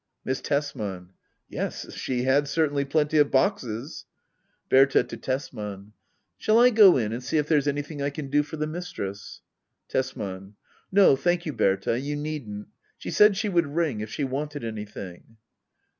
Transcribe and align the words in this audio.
Miss 0.25 0.41
Tesman. 0.41 1.11
Yes, 1.47 1.93
she 1.93 2.23
had 2.23 2.47
certainly 2.47 2.83
plenty 2.85 3.19
of 3.19 3.29
boxes. 3.29 4.05
Bbrta. 4.67 5.07
[To 5.07 5.15
Tesman.] 5.15 5.93
Shall 6.39 6.57
I 6.57 6.71
go 6.71 6.97
in 6.97 7.13
and 7.13 7.23
see 7.23 7.37
if 7.37 7.47
there's 7.47 7.67
anything 7.67 8.01
I 8.01 8.09
can 8.09 8.31
do 8.31 8.41
for 8.41 8.57
the 8.57 8.65
mistress? 8.65 9.41
Tesman. 9.89 10.55
No 10.91 11.15
thank 11.15 11.43
you^ 11.43 11.55
Berta— 11.55 11.91
^you 12.03 12.17
needn't. 12.17 12.69
She 12.97 13.11
said 13.11 13.37
she 13.37 13.47
would 13.47 13.75
ring 13.75 13.99
if 13.99 14.09
she 14.09 14.23
wanted 14.23 14.63
anything. 14.63 15.37